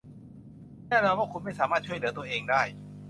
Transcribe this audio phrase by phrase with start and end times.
[0.87, 2.61] แน่นอนว่าคุณไม่สามารถช่วยเหลือตัวเองได้